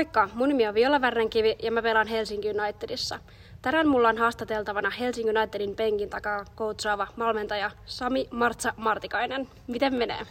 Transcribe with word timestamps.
Moikka, 0.00 0.28
mun 0.34 0.48
nimi 0.48 0.68
on 0.68 0.74
Viola 0.74 1.00
Värrenkivi 1.00 1.56
ja 1.62 1.72
mä 1.72 1.82
pelaan 1.82 2.06
Helsinki 2.06 2.50
Unitedissa. 2.50 3.20
Tänään 3.62 3.88
mulla 3.88 4.08
on 4.08 4.18
haastateltavana 4.18 4.90
Helsinki 4.90 5.30
Unitedin 5.30 5.76
penkin 5.76 6.10
takaa 6.10 6.44
coachaava 6.56 7.06
valmentaja 7.18 7.70
Sami 7.86 8.28
Martsa 8.30 8.74
Martikainen. 8.76 9.48
Miten 9.66 9.94
menee? 9.94 10.26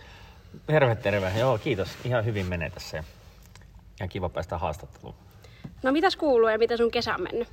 Terve, 0.66 0.96
terve. 0.96 1.34
Joo, 1.40 1.58
kiitos. 1.58 1.90
Ihan 2.06 2.26
hyvin 2.26 2.46
menee 2.46 2.70
tässä. 2.70 3.04
Ihan 4.00 4.10
kiva 4.10 4.30
päästä 4.30 4.58
haastatteluun. 4.58 5.16
No 5.84 5.92
mitäs 5.92 6.16
kuuluu 6.16 6.50
ja 6.50 6.58
miten 6.58 6.78
sun 6.78 6.92
kesä 6.92 7.16
on 7.16 7.22
mennyt? 7.22 7.48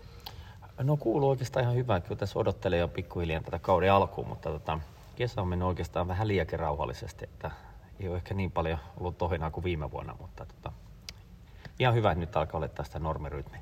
No 0.83 0.97
kuuluu 0.97 1.31
oikeastaan 1.31 1.63
ihan 1.63 1.77
hyvää. 1.77 2.01
Kyllä 2.01 2.19
tässä 2.19 2.39
odottelee 2.39 2.79
jo 2.79 2.89
pikkuhiljaa 2.89 3.43
tätä 3.43 3.59
kauden 3.59 3.93
alkuun, 3.93 4.29
mutta 4.29 4.51
tota, 4.51 4.79
kesä 5.17 5.41
on 5.41 5.49
mennyt 5.49 5.69
oikeastaan 5.69 6.09
vähän 6.09 6.29
liiakin 6.29 6.59
rauhallisesti. 6.59 7.25
Että 7.25 7.51
ei 8.01 8.09
ole 8.09 8.17
ehkä 8.17 8.35
niin 8.35 8.51
paljon 8.51 8.79
ollut 9.01 9.19
tohinaa 9.19 9.51
kuin 9.51 9.65
viime 9.65 9.91
vuonna, 9.91 10.17
mutta 10.21 10.47
tota, 10.47 10.73
ihan 11.79 11.95
hyvä, 11.95 12.11
että 12.11 12.21
nyt 12.21 12.37
alkaa 12.37 12.59
olla 12.59 12.69
tästä 12.69 12.99
normirytmi. 12.99 13.59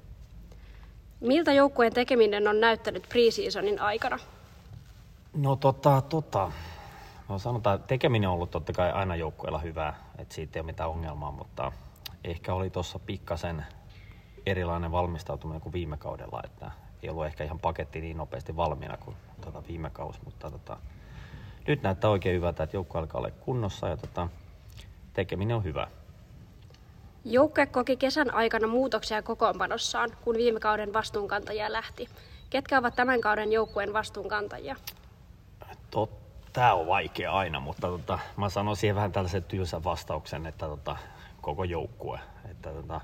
Miltä 1.21 1.53
joukkueen 1.53 1.93
tekeminen 1.93 2.49
on 2.49 2.61
näyttänyt 2.61 3.07
preseasonin 3.09 3.81
aikana? 3.81 4.19
No 5.37 5.57
tota, 5.57 6.01
tota. 6.01 6.53
No 7.29 7.39
sanotaan, 7.39 7.77
että 7.77 7.87
tekeminen 7.87 8.29
on 8.29 8.35
ollut 8.35 8.51
totta 8.51 8.73
kai 8.73 8.93
aina 8.93 9.17
joukkueella 9.17 9.59
hyvää, 9.59 9.95
että 10.19 10.35
siitä 10.35 10.59
ei 10.59 10.61
ole 10.61 10.67
mitään 10.67 10.91
ongelmaa, 10.91 11.33
mutta 11.33 11.73
ehkä 12.25 12.55
oli 12.55 12.71
tuossa 12.71 12.99
pikkasen 12.99 13.65
erilainen 14.47 14.93
valmistautuminen 14.93 15.61
kuin 15.61 15.73
viime 15.73 15.97
kaudella, 15.97 16.41
että 16.45 16.71
ei 17.03 17.11
ollut 17.11 17.27
ehkä 17.27 17.45
ihan 17.45 17.59
paketti 17.59 18.01
niin 18.01 18.17
nopeasti 18.17 18.57
valmiina 18.57 18.97
kuin 18.97 19.17
tota 19.41 19.63
viime 19.69 19.91
kausi, 19.91 20.21
mutta 20.25 20.51
tota, 20.51 20.77
nyt 21.67 21.83
näyttää 21.83 22.11
oikein 22.11 22.37
hyvältä, 22.37 22.63
että 22.63 22.77
joukkue 22.77 23.01
alkaa 23.01 23.19
olla 23.19 23.31
kunnossa 23.31 23.89
ja 23.89 23.97
tota, 23.97 24.29
tekeminen 25.13 25.57
on 25.57 25.65
hyvä. 25.65 25.87
Joukkue 27.25 27.67
koki 27.67 27.97
kesän 27.97 28.35
aikana 28.35 28.67
muutoksia 28.67 29.23
kokoonpanossaan, 29.23 30.11
kun 30.25 30.35
viime 30.35 30.61
kauden 30.61 30.93
vastuunkantajia 30.93 31.73
lähti. 31.73 32.09
Ketkä 32.51 32.79
ovat 32.79 32.95
tämän 32.97 33.21
kauden 33.21 33.53
joukkueen 33.53 33.93
vastuunkantajia? 33.93 34.77
Tämä 36.55 36.75
on 36.75 36.87
vaikea 36.87 37.33
aina, 37.33 37.61
mutta 37.61 37.89
tota, 37.89 38.19
mä 38.37 38.49
sanon 38.49 38.77
siihen 38.77 38.97
vähän 38.97 39.13
tällaisen 39.13 39.45
tylsän 39.45 39.85
vastauksen, 39.85 40.47
että 40.47 40.67
tota, 40.67 40.97
koko 41.41 41.65
joukkue. 41.65 42.21
Että 42.51 42.71
tota, 42.71 43.01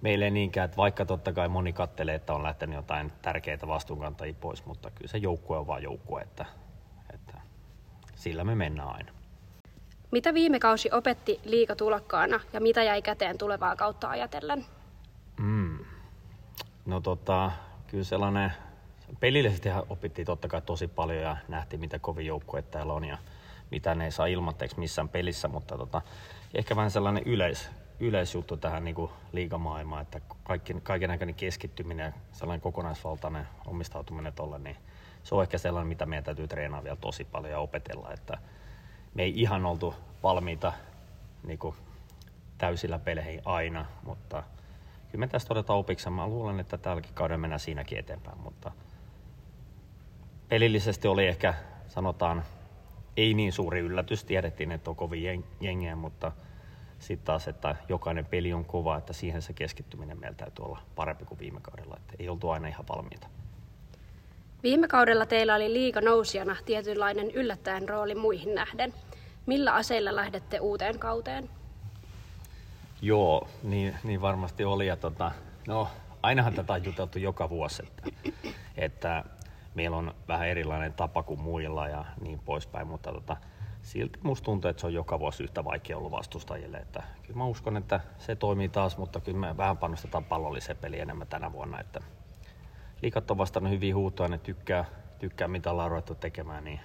meillä 0.00 0.24
ei 0.24 0.30
niinkään, 0.30 0.64
että 0.64 0.76
vaikka 0.76 1.04
totta 1.04 1.32
kai 1.32 1.48
moni 1.48 1.72
kattelee, 1.72 2.14
että 2.14 2.34
on 2.34 2.42
lähtenyt 2.42 2.76
jotain 2.76 3.12
tärkeitä 3.22 3.68
vastuunkantajia 3.68 4.34
pois, 4.40 4.66
mutta 4.66 4.90
kyllä 4.90 5.08
se 5.08 5.18
joukkue 5.18 5.58
on 5.58 5.66
vaan 5.66 5.82
joukkue, 5.82 6.22
että, 6.22 6.46
että 7.14 7.40
sillä 8.14 8.44
me 8.44 8.54
mennään 8.54 8.88
aina. 8.88 9.15
Mitä 10.10 10.34
viime 10.34 10.58
kausi 10.58 10.88
opetti 10.92 11.40
liikatulokkaana 11.44 12.40
ja 12.52 12.60
mitä 12.60 12.82
jäi 12.82 13.02
käteen 13.02 13.38
tulevaa 13.38 13.76
kautta 13.76 14.08
ajatellen? 14.08 14.64
Mm. 15.40 15.78
No 16.86 17.00
tota, 17.00 17.52
kyllä 17.86 18.04
sellainen, 18.04 18.52
pelillisesti 19.20 19.68
opittiin 19.88 20.26
totta 20.26 20.48
kai 20.48 20.62
tosi 20.62 20.88
paljon 20.88 21.22
ja 21.22 21.36
nähtiin 21.48 21.80
mitä 21.80 21.98
kovin 21.98 22.26
joukkue 22.26 22.62
täällä 22.62 22.92
on 22.92 23.04
ja 23.04 23.18
mitä 23.70 23.94
ne 23.94 24.04
ei 24.04 24.10
saa 24.10 24.26
ilmatteeksi 24.26 24.78
missään 24.78 25.08
pelissä, 25.08 25.48
mutta 25.48 25.78
tota, 25.78 26.02
ehkä 26.54 26.76
vähän 26.76 26.90
sellainen 26.90 27.22
yleis, 27.26 27.70
yleisjuttu 28.00 28.56
tähän 28.56 28.84
niin 28.84 28.94
kuin 28.94 29.10
liigamaailmaan, 29.32 30.02
että 30.02 30.20
kaikki, 30.44 30.76
kaiken 30.82 31.10
aikainen 31.10 31.34
keskittyminen 31.34 32.04
ja 32.04 32.12
sellainen 32.32 32.60
kokonaisvaltainen 32.60 33.48
omistautuminen 33.66 34.32
tolle, 34.32 34.58
niin 34.58 34.76
se 35.22 35.34
on 35.34 35.42
ehkä 35.42 35.58
sellainen, 35.58 35.88
mitä 35.88 36.06
meidän 36.06 36.24
täytyy 36.24 36.48
treenaa 36.48 36.84
vielä 36.84 36.96
tosi 36.96 37.24
paljon 37.24 37.52
ja 37.52 37.58
opetella, 37.58 38.12
että 38.12 38.38
me 39.16 39.22
ei 39.22 39.40
ihan 39.40 39.66
oltu 39.66 39.94
valmiita 40.22 40.72
niin 41.42 41.58
kuin 41.58 41.74
täysillä 42.58 42.98
peleihin 42.98 43.42
aina, 43.44 43.86
mutta 44.02 44.42
kyllä 45.10 45.20
me 45.20 45.28
tästä 45.28 45.54
otetaan 45.54 45.78
opiksi. 45.78 46.10
Mä 46.10 46.26
luulen, 46.26 46.60
että 46.60 46.78
tälläkin 46.78 47.14
kauden 47.14 47.40
mennään 47.40 47.60
siinäkin 47.60 47.98
eteenpäin, 47.98 48.38
mutta 48.38 48.72
pelillisesti 50.48 51.08
oli 51.08 51.26
ehkä, 51.26 51.54
sanotaan, 51.88 52.44
ei 53.16 53.34
niin 53.34 53.52
suuri 53.52 53.80
yllätys. 53.80 54.24
Tiedettiin, 54.24 54.72
että 54.72 54.90
on 54.90 54.96
kovin 54.96 55.44
jengiä, 55.60 55.96
mutta 55.96 56.32
sitten 56.98 57.26
taas, 57.26 57.48
että 57.48 57.76
jokainen 57.88 58.24
peli 58.24 58.52
on 58.52 58.64
kova, 58.64 58.96
että 58.96 59.12
siihen 59.12 59.42
se 59.42 59.52
keskittyminen 59.52 60.20
meillä 60.20 60.36
täytyy 60.36 60.64
olla 60.64 60.78
parempi 60.94 61.24
kuin 61.24 61.38
viime 61.38 61.60
kaudella. 61.62 61.96
Että 61.96 62.14
ei 62.18 62.28
oltu 62.28 62.50
aina 62.50 62.68
ihan 62.68 62.88
valmiita. 62.88 63.26
Viime 64.62 64.88
kaudella 64.88 65.26
teillä 65.26 65.54
oli 65.54 65.72
liiga 65.72 66.00
nousijana 66.00 66.56
tietynlainen 66.64 67.30
yllättäen 67.30 67.88
rooli 67.88 68.14
muihin 68.14 68.54
nähden. 68.54 68.94
Millä 69.46 69.72
aseilla 69.74 70.16
lähdette 70.16 70.60
uuteen 70.60 70.98
kauteen? 70.98 71.50
Joo, 73.02 73.48
niin, 73.62 73.96
niin 74.04 74.20
varmasti 74.20 74.64
oli. 74.64 74.86
Ja 74.86 74.96
tota, 74.96 75.32
no, 75.66 75.88
ainahan 76.22 76.54
tätä 76.54 76.72
on 76.72 76.84
juteltu 76.84 77.18
joka 77.18 77.50
vuosi, 77.50 77.82
että, 77.82 78.10
että 78.76 79.24
meillä 79.74 79.96
on 79.96 80.14
vähän 80.28 80.48
erilainen 80.48 80.92
tapa 80.92 81.22
kuin 81.22 81.40
muilla 81.40 81.88
ja 81.88 82.04
niin 82.20 82.38
poispäin, 82.38 82.86
mutta 82.86 83.12
tota, 83.12 83.36
silti 83.82 84.18
musta 84.22 84.44
tuntuu, 84.44 84.70
että 84.70 84.80
se 84.80 84.86
on 84.86 84.94
joka 84.94 85.18
vuosi 85.18 85.42
yhtä 85.42 85.64
vaikea 85.64 85.96
ollut 85.98 86.12
vastustajille. 86.12 86.76
Että 86.76 87.02
kyllä 87.22 87.38
mä 87.38 87.44
uskon, 87.44 87.76
että 87.76 88.00
se 88.18 88.36
toimii 88.36 88.68
taas, 88.68 88.98
mutta 88.98 89.20
kyllä 89.20 89.38
me 89.38 89.56
vähän 89.56 89.78
panostetaan 89.78 90.24
pallolliseen 90.24 90.78
peliin 90.78 91.02
enemmän 91.02 91.26
tänä 91.26 91.52
vuonna. 91.52 91.80
Että 91.80 92.00
liikat 93.02 93.30
on 93.30 93.38
vastannut 93.38 93.72
hyvin 93.72 93.94
huutoa, 93.94 94.28
ne 94.28 94.38
tykkää, 94.38 94.84
tykkää 95.18 95.48
mitä 95.48 95.70
ollaan 95.70 95.90
ruvettu 95.90 96.14
tekemään, 96.14 96.64
niin 96.64 96.80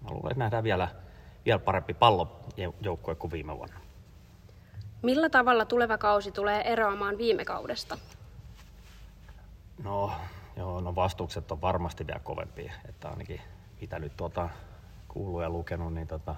mä 0.00 0.10
luulen, 0.10 0.32
että 0.32 0.38
nähdään 0.38 0.64
vielä, 0.64 0.88
vielä 1.44 1.58
parempi 1.58 1.94
pallojoukkue 1.94 3.14
kuin 3.14 3.30
viime 3.30 3.56
vuonna. 3.56 3.80
Millä 5.02 5.30
tavalla 5.30 5.64
tuleva 5.64 5.98
kausi 5.98 6.32
tulee 6.32 6.72
eroamaan 6.72 7.18
viime 7.18 7.44
kaudesta? 7.44 7.98
No, 9.84 10.12
joo, 10.56 10.80
no 10.80 10.94
vastukset 10.94 11.52
on 11.52 11.60
varmasti 11.60 12.06
vielä 12.06 12.20
kovempia, 12.20 12.72
että 12.88 13.08
ainakin 13.08 13.40
mitä 13.80 13.98
nyt 13.98 14.16
tuota 14.16 14.48
kuullut 15.08 15.42
ja 15.42 15.50
lukenut, 15.50 15.94
niin 15.94 16.08
tota, 16.08 16.34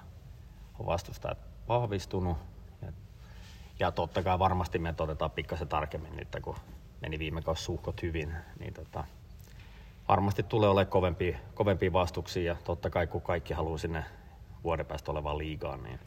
on 0.79 0.85
vastustajat 0.85 1.37
vahvistunut. 1.67 2.37
Ja, 2.81 2.91
ja 3.79 3.91
totta 3.91 4.23
kai 4.23 4.39
varmasti 4.39 4.79
me 4.79 4.95
otetaan 4.99 5.31
pikkasen 5.31 5.67
tarkemmin 5.67 6.15
nyt, 6.15 6.27
kun 6.41 6.55
meni 7.01 7.19
viime 7.19 7.41
kausi 7.41 7.63
suhkot 7.63 8.01
hyvin, 8.01 8.35
niin 8.59 8.73
tota, 8.73 9.03
varmasti 10.07 10.43
tulee 10.43 10.69
olemaan 10.69 10.91
kovempia, 10.91 11.37
kovempia 11.53 11.93
vastuksia 11.93 12.53
ja 12.53 12.55
totta 12.63 12.89
kai 12.89 13.07
kun 13.07 13.21
kaikki 13.21 13.53
haluaa 13.53 13.77
sinne 13.77 14.03
vuoden 14.65 14.85
päästä 14.85 15.11
olevaan 15.11 15.37
liigaan, 15.37 15.83
niin 15.83 15.99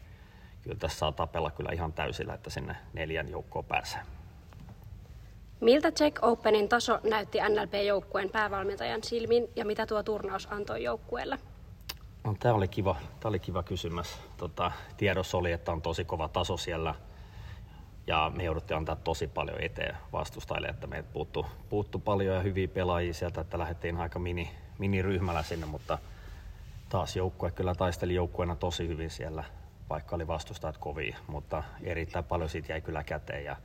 kyllä 0.63 0.77
tässä 0.77 0.99
saa 0.99 1.13
tapella 1.13 1.51
kyllä 1.51 1.71
ihan 1.73 1.93
täysillä, 1.93 2.35
että 2.35 2.51
sinne 2.51 2.77
neljän 2.93 3.29
joukkoon 3.29 3.65
pääsee. 3.65 4.01
Miltä 5.61 5.91
Czech 5.93 6.19
Openin 6.23 6.69
taso 6.69 7.01
näytti 7.03 7.39
NLP-joukkueen 7.39 8.31
päävalmentajan 8.31 9.03
silmin 9.03 9.49
ja 9.57 9.65
mitä 9.65 9.87
tuo 9.87 10.03
turnaus 10.03 10.49
antoi 10.51 10.83
joukkueelle? 10.83 11.39
No, 12.25 12.35
tämä 12.41 12.55
oli 12.55 12.69
kiva, 12.69 12.97
tämä 13.21 13.31
oli 13.31 13.39
kiva 13.39 13.63
kysymys. 13.63 14.19
Tota, 14.37 14.73
tiedossa 14.97 15.39
oli, 15.39 15.53
että 15.53 15.73
on 15.73 15.83
tosi 15.83 16.05
kova 16.05 16.29
taso 16.29 16.57
siellä 16.57 16.95
ja 18.07 18.33
me 18.35 18.45
jouduttiin 18.45 18.77
antaa 18.77 18.97
tosi 18.97 19.27
paljon 19.27 19.61
eteen 19.61 19.97
vastustajille, 20.13 20.69
että 20.69 20.87
meiltä 20.87 21.09
puuttu, 21.13 21.47
puuttu 21.69 21.99
paljon 21.99 22.35
ja 22.35 22.43
hyviä 22.43 22.69
pelaajia 22.69 23.15
sieltä, 23.15 23.41
että 23.41 23.59
lähdettiin 23.59 23.97
aika 23.97 24.19
mini, 24.19 24.51
mini-ryhmällä 24.79 25.43
sinne, 25.43 25.67
mutta 25.67 25.99
taas 26.89 27.17
joukkue 27.17 27.51
kyllä 27.51 27.75
taisteli 27.75 28.15
joukkueena 28.15 28.57
tosi 28.57 28.89
hyvin 28.89 29.11
siellä, 29.11 29.45
vaikka 29.91 30.17
oli 30.17 30.27
vastustajat 30.27 30.79
kovia, 30.79 31.17
mutta 31.27 31.63
erittäin 31.83 32.25
paljon 32.25 32.51
siitä 32.51 32.73
jäi 32.73 32.81
kyllä 32.81 33.05
käteen 33.05 33.45
ja 33.45 33.57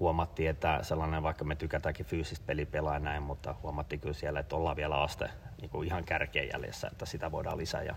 huomattiin, 0.00 0.50
että 0.50 0.78
sellainen, 0.82 1.22
vaikka 1.22 1.44
me 1.44 1.56
tykätäänkin 1.56 2.06
fyysistä 2.06 2.46
pelipelaa 2.46 2.98
näin, 2.98 3.22
mutta 3.22 3.54
huomattiin 3.62 4.00
kyllä 4.00 4.14
siellä, 4.14 4.40
että 4.40 4.56
ollaan 4.56 4.76
vielä 4.76 5.02
aste 5.02 5.30
niin 5.60 5.70
kuin 5.70 5.86
ihan 5.86 6.04
kärkeen 6.04 6.48
jäljessä, 6.52 6.88
että 6.92 7.06
sitä 7.06 7.32
voidaan 7.32 7.58
lisää. 7.58 7.82
Ja 7.82 7.96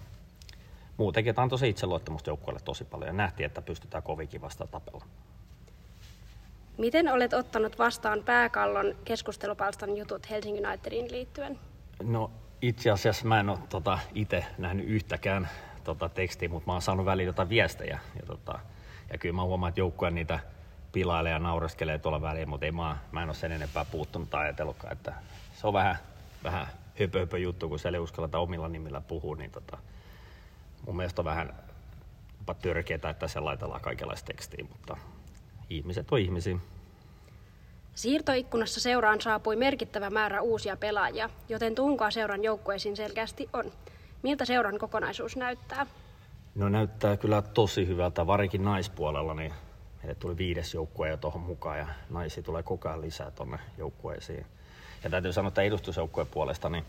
muutenkin 0.98 1.36
tämä 1.36 1.44
antoi 1.44 1.69
itseluottamusta 1.69 2.30
joukkueelle 2.30 2.62
tosi 2.66 2.86
paljon 2.86 3.07
ja 3.07 3.13
nähtiin, 3.13 3.45
että 3.45 3.62
pystytään 3.62 4.04
kovinkin 4.04 4.42
vasta 4.42 4.68
tapella. 4.68 5.06
Miten 6.77 7.13
olet 7.13 7.33
ottanut 7.33 7.80
vastaan 7.80 8.24
pääkallon 8.24 8.95
keskustelupalstan 9.06 9.98
jutut 9.98 10.30
Helsingin 10.30 10.68
Unitedin 10.68 11.12
liittyen? 11.12 11.60
No 12.04 12.31
itse 12.62 12.92
asiassa 12.92 13.25
mä 13.25 13.39
en 13.39 13.50
ole 13.50 13.59
tota, 13.69 14.00
itse 14.15 14.45
nähnyt 14.57 14.86
yhtäkään 14.88 15.50
tota, 15.83 16.09
tekstiä, 16.09 16.50
mutta 16.50 16.68
mä 16.68 16.74
oon 16.74 16.81
saanut 16.81 17.06
väliin 17.06 17.27
jotain 17.27 17.50
viestejä. 17.50 18.00
Ja, 18.19 18.25
tota, 18.25 18.59
ja 19.12 19.18
kyllä 19.18 19.36
mä 19.36 19.44
huomaan, 19.44 19.69
että 19.69 19.81
joukkue 19.81 20.12
niitä 20.12 20.39
pilailee 20.92 21.31
ja 21.31 21.39
naureskelee 21.39 22.00
tuolla 22.00 22.21
väliin, 22.21 22.50
mutta 22.50 22.65
ei 22.65 22.71
mä, 22.71 22.98
mä 23.12 23.24
en 23.24 23.30
ole 23.30 23.36
sen 23.36 23.51
enempää 23.51 23.86
puuttunut 23.86 24.30
tai 24.30 24.44
ajatellutkaan, 24.44 24.94
että 24.94 25.13
se 25.54 25.68
on 25.68 25.74
vähän, 25.74 25.98
vähän 26.44 26.68
höpö, 27.00 27.19
höpö 27.19 27.38
juttu, 27.38 27.69
kun 27.69 27.80
siellä 27.80 27.95
ei 27.95 28.04
uskalleta 28.04 28.39
omilla 28.39 28.68
nimillä 28.68 29.01
puhua, 29.01 29.36
niin 29.36 29.51
tota, 29.51 29.77
mun 30.86 30.98
mielestä 30.98 31.21
on 31.21 31.25
vähän 31.25 31.53
törkeetä, 32.62 33.10
että 33.10 33.27
se 33.27 33.39
laitellaan 33.39 33.81
kaikenlaista 33.81 34.27
tekstiä, 34.27 34.65
mutta 34.69 34.98
ihmiset 35.69 36.12
on 36.12 36.19
ihmisiä. 36.19 36.57
Siirtoikkunassa 37.98 38.80
seuraan 38.80 39.22
saapui 39.22 39.56
merkittävä 39.56 40.10
määrä 40.10 40.42
uusia 40.42 40.78
pelaajia, 40.78 41.30
joten 41.50 41.76
tunkaa 41.76 42.12
seuran 42.12 42.44
joukkueisiin 42.44 42.96
selkeästi 42.98 43.50
on. 43.54 43.72
Miltä 44.24 44.46
seuran 44.46 44.80
kokonaisuus 44.80 45.38
näyttää? 45.38 45.86
No 46.56 46.70
näyttää 46.70 47.18
kyllä 47.18 47.42
tosi 47.42 47.88
hyvältä, 47.88 48.28
varsinkin 48.28 48.64
naispuolella, 48.64 49.34
niin 49.34 49.54
meille 49.98 50.16
tuli 50.16 50.38
viides 50.38 50.74
joukkue 50.74 51.10
jo 51.10 51.18
tuohon 51.18 51.42
mukaan 51.42 51.78
ja 51.78 51.88
naisia 52.10 52.44
tulee 52.44 52.64
koko 52.64 52.90
ajan 52.90 53.02
lisää 53.02 53.32
tuonne 53.32 53.60
joukkueisiin. 53.78 54.46
Ja 55.04 55.10
täytyy 55.10 55.34
sanoa, 55.34 55.48
että 55.48 55.62
edustusjoukkueen 55.62 56.28
puolesta, 56.28 56.70
niin 56.70 56.86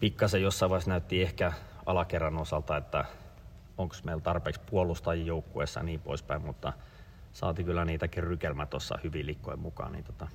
pikkasen 0.00 0.42
jossain 0.42 0.70
vaiheessa 0.70 0.90
näytti 0.90 1.22
ehkä 1.22 1.52
alakerran 1.86 2.38
osalta, 2.38 2.76
että 2.76 3.04
onko 3.78 3.94
meillä 4.04 4.22
tarpeeksi 4.22 4.60
puolustajia 4.70 5.26
joukkueessa 5.26 5.80
ja 5.80 5.84
niin 5.84 6.00
poispäin, 6.00 6.42
mutta 6.42 6.72
saati 7.32 7.64
kyllä 7.64 7.84
niitäkin 7.84 8.24
rykelmä 8.24 8.66
tuossa 8.66 8.98
hyvin 9.04 9.26
likkojen 9.26 9.60
mukaan, 9.60 9.92
niin 9.92 10.04
tota, 10.04 10.28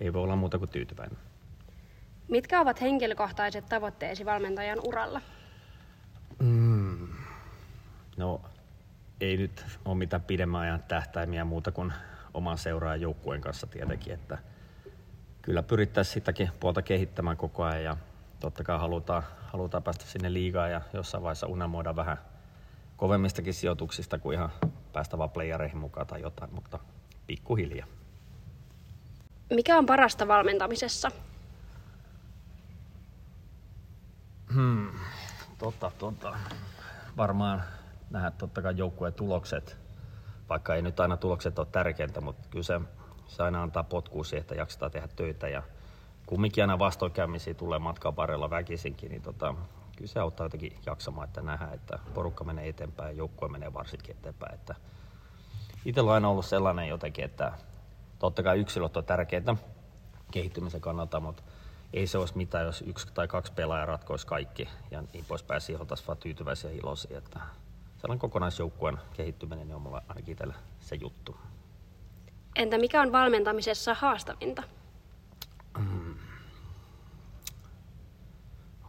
ei 0.00 0.12
voi 0.12 0.22
olla 0.22 0.36
muuta 0.36 0.58
kuin 0.58 0.70
tyytyväinen. 0.70 1.18
Mitkä 2.28 2.60
ovat 2.60 2.80
henkilökohtaiset 2.80 3.66
tavoitteesi 3.68 4.24
valmentajan 4.24 4.78
uralla? 4.84 5.20
Mm. 6.38 7.08
No, 8.16 8.40
ei 9.20 9.36
nyt 9.36 9.66
ole 9.84 9.94
mitään 9.94 10.22
pidemmän 10.22 10.60
ajan 10.60 10.82
tähtäimiä 10.82 11.44
muuta 11.44 11.72
kuin 11.72 11.92
oman 12.34 12.58
seuraajan 12.58 13.00
joukkueen 13.00 13.40
kanssa 13.40 13.66
tietenkin, 13.66 14.14
että 14.14 14.38
kyllä 15.42 15.62
pyrittäisiin 15.62 16.14
sitäkin 16.14 16.50
puolta 16.60 16.82
kehittämään 16.82 17.36
koko 17.36 17.62
ajan 17.64 17.84
ja 17.84 17.96
totta 18.40 18.64
kai 18.64 18.78
halutaan, 18.78 19.22
halutaan 19.46 19.82
päästä 19.82 20.04
sinne 20.04 20.32
liigaan 20.32 20.70
ja 20.70 20.80
jossain 20.92 21.22
vaiheessa 21.22 21.46
unelmoida 21.46 21.96
vähän 21.96 22.18
kovemmistakin 22.96 23.54
sijoituksista 23.54 24.18
kuin 24.18 24.34
ihan 24.34 24.50
päästä 24.92 25.18
vaan 25.18 25.30
playereihin 25.30 25.78
mukaan 25.78 26.06
tai 26.06 26.20
jotain, 26.20 26.54
mutta 26.54 26.78
pikkuhiljaa. 27.26 27.86
Mikä 29.50 29.78
on 29.78 29.86
parasta 29.86 30.28
valmentamisessa? 30.28 31.10
Hmm, 34.54 34.90
tota, 35.58 35.92
tota. 35.98 36.36
Varmaan 37.16 37.62
nähdä 38.10 38.30
totta 38.30 38.62
kai 38.62 38.74
joukkueen 38.76 39.14
tulokset, 39.14 39.76
vaikka 40.48 40.74
ei 40.74 40.82
nyt 40.82 41.00
aina 41.00 41.16
tulokset 41.16 41.58
ole 41.58 41.66
tärkeintä, 41.72 42.20
mutta 42.20 42.48
kyllä 42.50 42.62
se, 42.62 42.80
se 43.26 43.42
aina 43.42 43.62
antaa 43.62 43.82
potkua 43.82 44.24
siihen, 44.24 44.40
että 44.40 44.54
jaksetaan 44.54 44.90
tehdä 44.90 45.08
töitä 45.16 45.48
ja 45.48 45.62
kumminkin 46.26 46.64
aina 46.64 46.78
vastoinkäymisiä 46.78 47.54
tulee 47.54 47.78
matkan 47.78 48.16
varrella 48.16 48.50
väkisinkin, 48.50 49.10
niin 49.10 49.22
tota, 49.22 49.54
kyllä 49.96 50.08
se 50.08 50.20
auttaa 50.20 50.44
jotenkin 50.46 50.78
jaksamaan, 50.86 51.28
että 51.28 51.42
nähdään, 51.42 51.74
että 51.74 51.98
porukka 52.14 52.44
menee 52.44 52.68
eteenpäin 52.68 53.08
ja 53.08 53.18
joukkue 53.18 53.48
menee 53.48 53.74
varsinkin 53.74 54.16
eteenpäin. 54.16 54.54
Että 54.54 54.74
itsellä 55.84 56.10
on 56.10 56.14
aina 56.14 56.28
ollut 56.28 56.46
sellainen 56.46 56.88
jotenkin, 56.88 57.24
että 57.24 57.52
totta 58.18 58.42
kai 58.42 58.58
yksilöt 58.58 58.96
on 58.96 59.04
tärkeitä 59.04 59.56
kehittymisen 60.30 60.80
kannalta, 60.80 61.20
mutta 61.20 61.42
ei 61.92 62.06
se 62.06 62.18
olisi 62.18 62.36
mitään, 62.36 62.66
jos 62.66 62.84
yksi 62.86 63.06
tai 63.14 63.28
kaksi 63.28 63.52
pelaajaa 63.52 63.86
ratkoisi 63.86 64.26
kaikki 64.26 64.68
ja 64.90 65.02
niin 65.12 65.24
poispäin. 65.24 65.60
Siihen 65.60 65.80
oltaisiin 65.80 66.06
vaan 66.06 66.18
tyytyväisiä 66.18 66.70
ja 66.70 66.76
iloisia. 66.76 67.18
Että 67.18 67.40
sellainen 67.96 68.18
kokonaisjoukkueen 68.18 68.98
kehittyminen 69.12 69.66
niin 69.66 69.76
on 69.76 69.82
mulla 69.82 70.02
ainakin 70.08 70.32
itsellä 70.32 70.54
se 70.80 70.96
juttu. 70.96 71.36
Entä 72.56 72.78
mikä 72.78 73.02
on 73.02 73.12
valmentamisessa 73.12 73.94
haastavinta? 73.94 74.62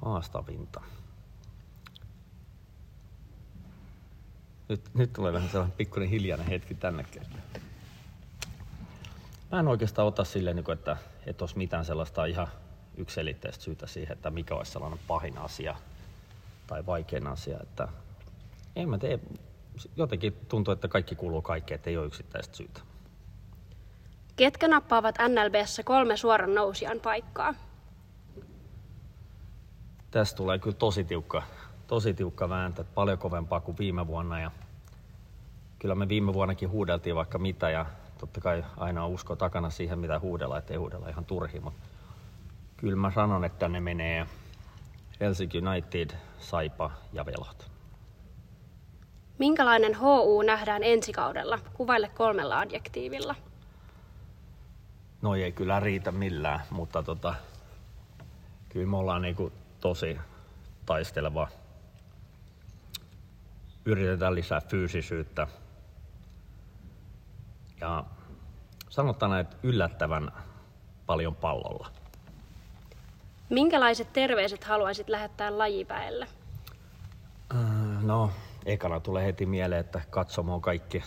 Haastavinta. 0.06 0.82
Nyt, 4.70 4.82
nyt 4.94 5.14
tulee 5.14 5.34
vähän 5.34 5.50
sellainen 5.50 5.78
pikkuinen 5.78 6.10
hiljainen 6.10 6.48
hetki 6.48 6.76
tänne. 6.76 7.06
Mä 9.52 9.60
en 9.60 9.68
oikeastaan 9.68 10.08
ota 10.08 10.24
silleen, 10.24 10.56
niin 10.56 10.72
että, 10.72 10.98
että 11.26 11.44
olisi 11.44 11.58
mitään 11.58 11.86
sellaista 11.86 12.26
ihan 12.26 12.48
yksilitteistä 12.98 13.64
syytä 13.64 13.88
siihen, 13.88 14.14
että 14.18 14.32
mikä 14.32 14.56
olisi 14.56 14.72
sellainen 14.72 15.00
pahin 15.08 15.38
asia 15.38 15.76
tai 16.68 16.86
vaikein 16.86 17.28
asia. 17.28 17.58
Että 17.64 17.88
en 18.76 18.90
mä 18.90 18.98
tee. 18.98 19.20
Jotenkin 19.96 20.34
tuntuu, 20.50 20.72
että 20.72 20.88
kaikki 20.88 21.16
kuuluu 21.16 21.42
kaikkeen, 21.42 21.76
että 21.76 21.90
ei 21.90 21.98
ole 21.98 22.06
yksittäistä 22.06 22.58
syytä. 22.58 22.82
Ketkä 24.36 24.68
nappaavat 24.68 25.16
NLBssä 25.28 25.84
kolme 25.84 26.18
suoran 26.18 26.56
nousijan 26.56 27.00
paikkaa? 27.00 27.54
Tästä 30.13 30.38
tulee 30.38 30.60
kyllä 30.60 30.75
tosi 30.75 31.04
tiukka, 31.04 31.44
tosi 31.88 32.13
tiukka 32.13 32.50
vääntö, 32.50 32.83
paljon 32.83 33.18
kovempaa 33.18 33.60
kuin 33.60 33.77
viime 33.77 34.07
vuonna. 34.07 34.39
Ja 34.39 34.51
kyllä 35.80 35.95
me 35.95 36.10
viime 36.10 36.33
vuonnakin 36.33 36.69
huudeltiin 36.69 37.15
vaikka 37.15 37.38
mitä 37.38 37.69
ja 37.69 37.86
totta 38.18 38.42
kai 38.42 38.63
aina 38.77 39.06
on 39.06 39.12
usko 39.12 39.36
takana 39.36 39.69
siihen, 39.69 40.00
mitä 40.00 40.19
huudella, 40.19 40.57
ettei 40.57 40.77
huudella 40.77 41.10
ihan 41.10 41.25
turhi, 41.25 41.60
mutta 41.60 41.88
kyllä 42.77 42.95
mä 42.95 43.12
sanon, 43.12 43.44
että 43.44 43.69
ne 43.69 43.80
menee 43.80 44.27
Helsinki 45.19 45.57
United, 45.57 46.10
Saipa 46.39 46.92
ja 47.13 47.25
Velot. 47.25 47.71
Minkälainen 49.39 50.00
HU 50.00 50.42
nähdään 50.42 50.83
ensi 50.83 51.12
kaudella? 51.13 51.60
Kuvaille 51.74 52.07
kolmella 52.07 52.60
adjektiivilla. 52.60 53.36
No 55.21 55.36
ei 55.36 55.51
kyllä 55.51 55.80
riitä 55.80 56.12
millään, 56.12 56.60
mutta 56.69 57.04
tota, 57.04 57.36
kyllä 58.69 58.88
me 58.88 58.98
ollaan 58.98 59.21
niinku 59.21 59.51
tosi 59.84 60.18
taisteleva. 60.86 61.48
Yritetään 63.86 64.36
lisää 64.36 64.62
fyysisyyttä. 64.62 65.48
Ja 67.82 68.04
sanotaan, 68.90 69.40
että 69.40 69.58
yllättävän 69.64 70.32
paljon 71.06 71.36
pallolla. 71.36 71.92
Minkälaiset 73.50 74.14
terveiset 74.14 74.64
haluaisit 74.64 75.10
lähettää 75.10 75.58
lajipäelle? 75.58 76.28
Äh, 77.56 78.04
no, 78.04 78.32
ekana 78.66 79.00
tulee 79.00 79.26
heti 79.26 79.46
mieleen, 79.46 79.82
että 79.82 80.02
katsomo 80.10 80.54
on 80.54 80.62
kaikki. 80.62 81.04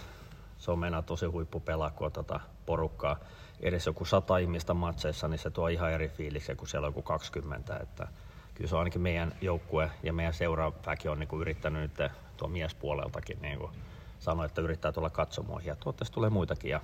Se 0.59 0.71
on 0.71 0.79
mennä 0.79 1.03
tosi 1.03 1.27
huippupelaa, 1.27 1.91
kun 1.91 2.13
tota 2.13 2.41
porukkaa. 2.67 3.17
Edes 3.61 3.87
joku 3.87 4.05
sata 4.05 4.39
ihmistä 4.39 4.75
matseissa, 4.75 5.29
niin 5.29 5.39
se 5.39 5.51
tuo 5.51 5.69
ihan 5.69 5.93
eri 5.93 6.09
fiiliksi 6.09 6.55
kun 6.55 6.69
siellä 6.69 6.87
on 6.87 6.89
joku 6.89 7.03
20. 7.03 7.77
Että 7.77 8.09
kyllä 8.57 8.69
se 8.69 8.75
on 8.75 8.79
ainakin 8.79 9.01
meidän 9.01 9.33
joukkue 9.41 9.91
ja 10.03 10.13
meidän 10.13 10.35
seuraväki 10.35 11.09
on 11.09 11.19
niin 11.19 11.41
yrittänyt 11.41 11.83
nyt 11.83 12.11
tuo 12.37 12.49
miespuoleltakin 12.49 13.43
niin 13.43 13.59
kuin 13.59 13.73
sanoi, 14.19 14.47
että 14.47 14.61
yrittää 14.61 14.93
tulla 14.93 15.11
katsomoihin. 15.11 15.69
Ja 15.69 15.77
toivottavasti 15.77 16.15
tulee 16.15 16.31
muitakin 16.31 16.71
ja 16.71 16.81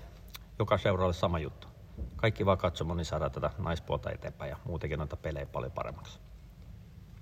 joka 0.59 0.79
seuraavalle 0.79 1.15
sama 1.15 1.39
juttu. 1.39 1.69
Kaikki 2.17 2.47
vaan 2.47 2.59
katsomaan, 2.59 2.97
niin 2.97 3.05
saadaan 3.05 3.31
tätä 3.31 3.51
naispuolta 3.59 4.11
eteenpäin 4.11 4.51
ja 4.51 4.57
muutenkin 4.65 4.99
noita 4.99 5.17
pelejä 5.17 5.47
paljon 5.47 5.73
paremmaksi. 5.73 6.19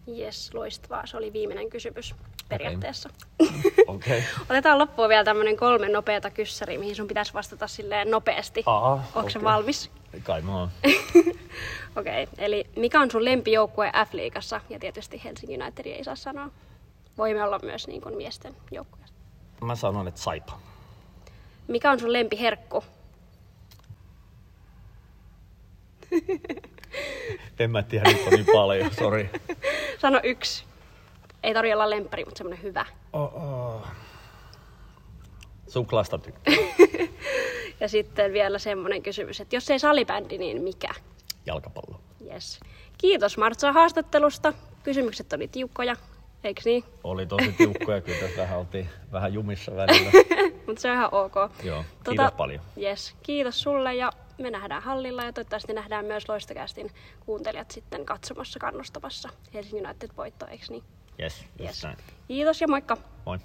Jes, 0.06 0.54
loistavaa. 0.54 1.06
Se 1.06 1.16
oli 1.16 1.32
viimeinen 1.32 1.70
kysymys 1.70 2.14
periaatteessa. 2.48 3.10
Okay. 3.40 3.60
okay. 3.96 4.22
Otetaan 4.50 4.78
loppuun 4.78 5.08
vielä 5.08 5.24
tämmöinen 5.24 5.56
kolme 5.56 5.88
nopeata 5.88 6.30
kyssäriä, 6.30 6.78
mihin 6.78 6.96
sun 6.96 7.08
pitäisi 7.08 7.34
vastata 7.34 7.66
silleen 7.66 8.10
nopeasti. 8.10 8.62
Onko 8.66 9.02
okay. 9.14 9.30
se 9.30 9.42
valmis? 9.42 9.90
Kai 10.22 10.42
mä 10.42 10.58
oon. 10.58 10.70
Okei, 11.96 12.22
okay. 12.22 12.34
eli 12.38 12.64
mikä 12.76 13.00
on 13.00 13.10
sun 13.10 13.24
lempijoukkue 13.24 13.92
F-liigassa? 14.06 14.60
Ja 14.70 14.78
tietysti 14.78 15.20
Helsingin 15.24 15.62
United 15.62 15.86
ei 15.86 16.04
saa 16.04 16.16
sanoa. 16.16 16.50
Voimme 17.18 17.44
olla 17.44 17.58
myös 17.62 17.86
niin 17.86 18.00
kuin 18.00 18.16
miesten 18.16 18.54
joukkue. 18.70 19.04
Mä 19.60 19.74
sanon, 19.74 20.08
että 20.08 20.20
Saipa. 20.20 20.58
Mikä 21.68 21.90
on 21.90 22.00
sun 22.00 22.12
lempiherkku? 22.12 22.84
en 27.58 27.70
mä 27.70 27.82
tiedä, 27.82 28.10
nyt 28.10 28.26
on 28.26 28.32
niin 28.32 28.46
paljon, 28.52 28.90
sori. 28.94 29.30
Sano 30.00 30.20
yksi. 30.22 30.64
Ei 31.42 31.54
tarvitse 31.54 31.74
olla 31.74 31.90
lemppari, 31.90 32.24
mutta 32.24 32.38
semmonen 32.38 32.62
hyvä. 32.62 32.86
Oh, 33.12 33.34
oh. 33.34 33.86
Suklaasta 35.68 36.18
tykkää. 36.18 36.54
ja 37.80 37.88
sitten 37.88 38.32
vielä 38.32 38.58
semmonen 38.58 39.02
kysymys, 39.02 39.40
että 39.40 39.56
jos 39.56 39.70
ei 39.70 39.78
salibändi, 39.78 40.38
niin 40.38 40.62
mikä? 40.62 40.94
Jalkapallo. 41.50 42.00
Yes. 42.32 42.60
Kiitos 42.98 43.38
Martsa 43.38 43.72
haastattelusta. 43.72 44.52
Kysymykset 44.82 45.32
oli 45.32 45.48
tiukkoja, 45.48 45.96
eikö 46.44 46.60
niin? 46.64 46.84
Oli 47.04 47.26
tosi 47.26 47.52
tiukkoja, 47.52 48.00
kyllä 48.00 48.18
tässä 48.20 48.42
vähän 48.42 48.58
oltiin 48.58 48.88
vähän 49.12 49.34
jumissa 49.34 49.76
välillä. 49.76 50.10
mutta 50.66 50.82
se 50.82 50.90
on 50.90 50.96
ihan 50.96 51.14
ok. 51.14 51.34
Joo, 51.62 51.84
kiitos 52.04 52.24
tota, 52.24 52.36
paljon. 52.36 52.60
Yes, 52.82 53.14
kiitos 53.22 53.60
sulle 53.60 53.94
ja 53.94 54.12
me 54.38 54.50
nähdään 54.50 54.82
hallilla 54.82 55.24
ja 55.24 55.32
toivottavasti 55.32 55.72
nähdään 55.72 56.04
myös 56.04 56.28
Loistokästin 56.28 56.90
kuuntelijat 57.26 57.70
sitten 57.70 58.06
katsomassa 58.06 58.58
kannustamassa 58.58 59.28
Helsingin 59.54 59.86
United 59.86 60.10
voitto, 60.16 60.46
eikö 60.46 60.64
niin? 60.68 60.82
Yes, 61.20 61.44
yes. 61.60 61.86
Kiitos 62.28 62.60
ja 62.60 62.68
moikka! 62.68 62.96
Moi! 63.26 63.38